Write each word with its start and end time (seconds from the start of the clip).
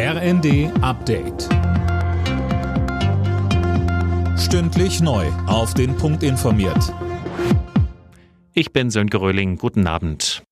RND 0.00 0.70
Update. 0.80 1.48
Stündlich 4.38 5.00
neu. 5.00 5.26
Auf 5.48 5.74
den 5.74 5.96
Punkt 5.96 6.22
informiert. 6.22 6.94
Ich 8.54 8.72
bin 8.72 8.90
Sönke 8.90 9.20
Röhling. 9.20 9.58
Guten 9.58 9.88
Abend. 9.88 10.44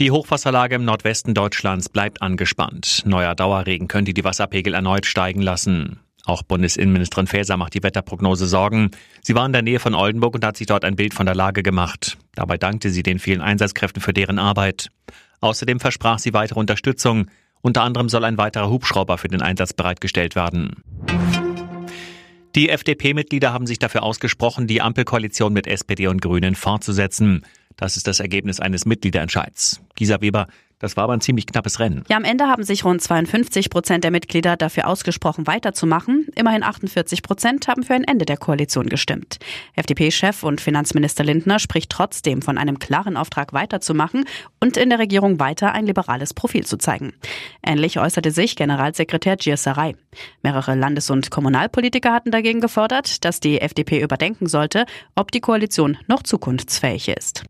Die 0.00 0.10
Hochwasserlage 0.10 0.74
im 0.74 0.84
Nordwesten 0.84 1.34
Deutschlands 1.34 1.88
bleibt 1.88 2.20
angespannt. 2.20 3.02
Neuer 3.06 3.36
Dauerregen 3.36 3.86
könnte 3.86 4.12
die 4.12 4.24
Wasserpegel 4.24 4.74
erneut 4.74 5.06
steigen 5.06 5.40
lassen. 5.40 6.00
Auch 6.24 6.42
Bundesinnenministerin 6.42 7.28
Faeser 7.28 7.56
macht 7.56 7.74
die 7.74 7.82
Wetterprognose 7.84 8.48
Sorgen. 8.48 8.90
Sie 9.22 9.36
war 9.36 9.46
in 9.46 9.52
der 9.52 9.62
Nähe 9.62 9.78
von 9.78 9.94
Oldenburg 9.94 10.34
und 10.34 10.44
hat 10.44 10.56
sich 10.56 10.66
dort 10.66 10.84
ein 10.84 10.96
Bild 10.96 11.14
von 11.14 11.26
der 11.26 11.36
Lage 11.36 11.62
gemacht. 11.62 12.18
Dabei 12.34 12.58
dankte 12.58 12.90
sie 12.90 13.04
den 13.04 13.20
vielen 13.20 13.40
Einsatzkräften 13.40 14.02
für 14.02 14.12
deren 14.12 14.40
Arbeit. 14.40 14.88
Außerdem 15.40 15.78
versprach 15.78 16.18
sie 16.18 16.34
weitere 16.34 16.58
Unterstützung. 16.58 17.28
Unter 17.62 17.82
anderem 17.82 18.08
soll 18.08 18.24
ein 18.24 18.38
weiterer 18.38 18.68
Hubschrauber 18.68 19.18
für 19.18 19.28
den 19.28 19.40
Einsatz 19.40 19.72
bereitgestellt 19.72 20.34
werden. 20.34 20.82
Die 22.54 22.68
FDP-Mitglieder 22.68 23.52
haben 23.52 23.66
sich 23.66 23.78
dafür 23.78 24.02
ausgesprochen, 24.02 24.66
die 24.66 24.82
Ampelkoalition 24.82 25.52
mit 25.52 25.66
SPD 25.66 26.08
und 26.08 26.20
Grünen 26.20 26.54
fortzusetzen. 26.54 27.46
Das 27.76 27.96
ist 27.96 28.06
das 28.06 28.20
Ergebnis 28.20 28.60
eines 28.60 28.84
Mitgliederentscheids. 28.84 29.80
Gisa 29.94 30.20
Weber, 30.20 30.48
das 30.82 30.96
war 30.96 31.04
aber 31.04 31.14
ein 31.14 31.20
ziemlich 31.20 31.46
knappes 31.46 31.78
Rennen. 31.78 32.04
Ja, 32.10 32.16
am 32.16 32.24
Ende 32.24 32.48
haben 32.48 32.64
sich 32.64 32.84
rund 32.84 33.00
52 33.00 33.70
Prozent 33.70 34.02
der 34.02 34.10
Mitglieder 34.10 34.56
dafür 34.56 34.88
ausgesprochen, 34.88 35.46
weiterzumachen. 35.46 36.26
Immerhin 36.34 36.64
48 36.64 37.22
Prozent 37.22 37.68
haben 37.68 37.84
für 37.84 37.94
ein 37.94 38.02
Ende 38.04 38.26
der 38.26 38.36
Koalition 38.36 38.88
gestimmt. 38.88 39.38
FDP-Chef 39.76 40.42
und 40.42 40.60
Finanzminister 40.60 41.22
Lindner 41.22 41.60
spricht 41.60 41.90
trotzdem 41.90 42.42
von 42.42 42.58
einem 42.58 42.80
klaren 42.80 43.16
Auftrag 43.16 43.52
weiterzumachen 43.52 44.24
und 44.60 44.76
in 44.76 44.90
der 44.90 44.98
Regierung 44.98 45.38
weiter 45.38 45.72
ein 45.72 45.86
liberales 45.86 46.34
Profil 46.34 46.66
zu 46.66 46.76
zeigen. 46.76 47.12
Ähnlich 47.64 48.00
äußerte 48.00 48.32
sich 48.32 48.56
Generalsekretär 48.56 49.36
Gierserei. 49.36 49.94
Mehrere 50.42 50.74
Landes- 50.74 51.10
und 51.10 51.30
Kommunalpolitiker 51.30 52.12
hatten 52.12 52.32
dagegen 52.32 52.60
gefordert, 52.60 53.24
dass 53.24 53.38
die 53.38 53.60
FDP 53.60 54.02
überdenken 54.02 54.48
sollte, 54.48 54.84
ob 55.14 55.30
die 55.30 55.40
Koalition 55.40 55.96
noch 56.08 56.24
zukunftsfähig 56.24 57.06
ist. 57.08 57.44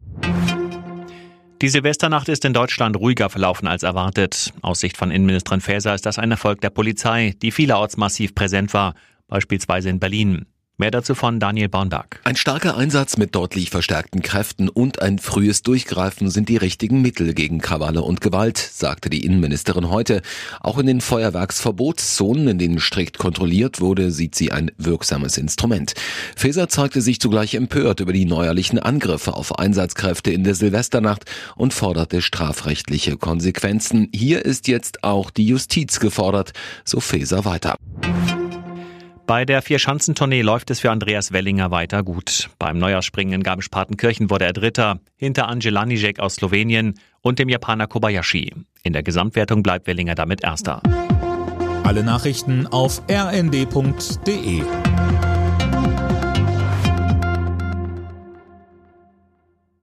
Die 1.63 1.69
Silvesternacht 1.69 2.29
ist 2.29 2.45
in 2.45 2.55
Deutschland 2.55 2.97
ruhiger 2.97 3.31
verlaufen 3.31 3.69
als 3.69 3.85
erwartet. 3.85 4.53
Aus 4.63 4.81
Sicht 4.81 4.97
von 4.97 5.13
Innenministerin 5.13 5.61
Faeser 5.61 5.95
ist 5.95 6.05
das 6.05 6.19
ein 6.19 6.33
Erfolg 6.33 6.61
der 6.61 6.71
Polizei, 6.71 7.37
die 7.41 7.53
vielerorts 7.53 7.97
massiv 7.97 8.35
präsent 8.35 8.75
war, 8.75 8.97
beispielsweise 9.29 9.89
in 9.89 10.01
Berlin. 10.01 10.47
Mehr 10.83 10.91
dazu 10.91 11.15
von 11.15 11.39
Daniel 11.39 11.69
Bornberg. 11.69 12.19
Ein 12.25 12.35
starker 12.35 12.77
Einsatz 12.77 13.17
mit 13.17 13.37
deutlich 13.37 13.71
verstärkten 13.71 14.21
Kräften 14.21 14.69
und 14.69 15.01
ein 15.01 15.21
frühes 15.21 15.63
Durchgreifen 15.63 16.29
sind 16.29 16.49
die 16.49 16.57
richtigen 16.57 17.03
Mittel 17.03 17.35
gegen 17.35 17.61
Krawalle 17.61 18.03
und 18.03 18.21
Gewalt, 18.21 18.59
sagte 18.59 19.09
die 19.09 19.25
Innenministerin 19.25 19.91
heute. 19.91 20.23
Auch 20.59 20.79
in 20.79 20.87
den 20.87 21.01
Feuerwerksverbotszonen, 21.01 22.49
in 22.49 22.59
denen 22.59 22.81
strikt 22.81 23.17
kontrolliert 23.17 23.81
wurde, 23.81 24.11
sieht 24.11 24.35
sie 24.35 24.51
ein 24.51 24.73
wirksames 24.77 25.39
Instrument. 25.39 25.95
Faeser 26.35 26.69
zeigte 26.69 27.01
sich 27.01 27.21
zugleich 27.21 27.55
empört 27.55 28.01
über 28.01 28.13
die 28.13 28.25
neuerlichen 28.25 28.81
Angriffe 28.81 29.35
auf 29.35 29.61
Einsatzkräfte 29.61 30.33
in 30.33 30.43
der 30.43 30.57
Silvesternacht 30.57 31.27
und 31.55 31.73
forderte 31.73 32.21
strafrechtliche 32.23 33.17
Konsequenzen. 33.19 34.09
Hier 34.13 34.45
ist 34.45 34.67
jetzt 34.67 35.05
auch 35.05 35.31
die 35.31 35.47
Justiz 35.47 36.01
gefordert, 36.01 36.55
so 36.85 36.99
Faeser 36.99 37.45
weiter. 37.45 37.77
Bei 39.33 39.47
der 39.47 39.63
Vierschanzentournee 39.63 40.43
läuft 40.43 40.71
es 40.71 40.81
für 40.81 40.91
Andreas 40.91 41.33
Wellinger 41.33 41.71
weiter 41.71 42.03
gut. 42.03 42.51
Beim 42.59 42.77
Neujahrsspringen 42.77 43.33
in 43.33 43.43
Garmisch-Partenkirchen 43.43 44.29
wurde 44.29 44.45
er 44.45 44.53
Dritter, 44.53 45.01
hinter 45.17 45.49
Angela 45.49 45.87
Nijek 45.87 46.21
aus 46.21 46.35
Slowenien 46.35 47.01
und 47.23 47.39
dem 47.39 47.49
Japaner 47.49 47.87
Kobayashi. 47.87 48.53
In 48.83 48.93
der 48.93 49.03
Gesamtwertung 49.03 49.63
bleibt 49.63 49.87
Wellinger 49.87 50.15
damit 50.15 50.45
Erster. 50.45 50.83
Alle 51.83 52.05
Nachrichten 52.05 52.67
auf 52.67 53.01
rnd.de 53.11 54.65